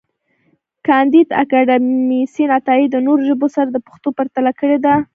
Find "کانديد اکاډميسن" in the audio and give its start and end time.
0.87-2.49